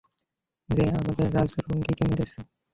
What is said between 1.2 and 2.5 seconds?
বাজরঙ্গীকে মেরেছে।